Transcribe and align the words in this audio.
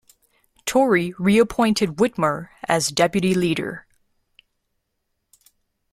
Tory 0.65 1.13
re-appointed 1.19 1.97
Witmer 1.97 2.49
as 2.67 2.87
deputy 2.87 3.35
leader. 3.35 3.85